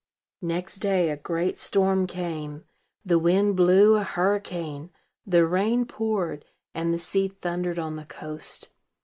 Next 0.41 0.77
day, 0.77 1.11
a 1.11 1.15
great 1.15 1.59
storm 1.59 2.07
came: 2.07 2.63
the 3.05 3.19
wind 3.19 3.55
blew 3.55 3.97
a 3.97 4.03
hurricane, 4.03 4.89
the 5.27 5.45
rain 5.45 5.85
poured, 5.85 6.43
and 6.73 6.91
the 6.91 6.97
sea 6.97 7.27
thundered 7.27 7.77
on 7.77 7.97
the 7.97 8.05
coast. 8.05 8.71